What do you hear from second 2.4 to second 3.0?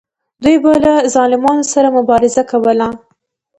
کوله.